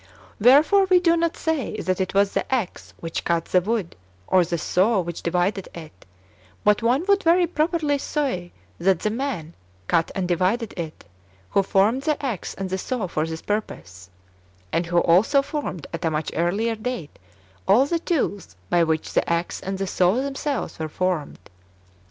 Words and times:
Wherefore, 0.39 0.85
we 0.85 0.99
do 0.99 1.15
not 1.15 1.37
say 1.37 1.79
that 1.79 2.01
it 2.01 2.15
was 2.15 2.31
the 2.33 2.51
axe 2.51 2.95
which 3.01 3.23
cut 3.23 3.45
the 3.45 3.61
wood, 3.61 3.95
or 4.25 4.43
the 4.43 4.57
saw 4.57 4.99
which 4.99 5.21
divided 5.21 5.69
it; 5.75 6.05
but 6.63 6.81
one 6.81 7.05
would 7.07 7.21
very 7.21 7.45
pro 7.45 7.67
perly 7.67 7.99
say 8.01 8.51
that 8.79 9.01
the 9.01 9.11
man 9.11 9.53
cut 9.85 10.09
and 10.15 10.27
divided 10.27 10.73
it 10.75 11.03
who 11.51 11.61
formed 11.61 12.01
the 12.01 12.19
axe 12.25 12.55
and 12.55 12.71
the 12.71 12.79
saw 12.79 13.05
for 13.05 13.27
this 13.27 13.43
purpose, 13.43 14.09
and 14.73 14.87
[who 14.87 14.97
also 14.97 15.43
formed] 15.43 15.85
at 15.93 16.03
a 16.03 16.09
much 16.09 16.31
earlier 16.35 16.73
date 16.75 17.19
all 17.67 17.85
the 17.85 17.99
tools 17.99 18.55
by 18.71 18.83
which 18.83 19.13
the 19.13 19.29
axe 19.31 19.61
and 19.61 19.77
the 19.77 19.85
saw 19.85 20.15
themselves 20.15 20.79
were 20.79 20.89
formed. 20.89 21.37